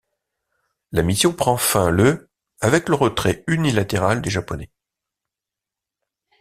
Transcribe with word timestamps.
La 0.91 1.03
mission 1.03 1.31
prend 1.31 1.57
fin 1.57 1.91
le 1.91 2.27
avec 2.59 2.89
le 2.89 2.95
retrait 2.95 3.43
unilatéral 3.45 4.23
des 4.23 4.31
Japonais. 4.31 4.71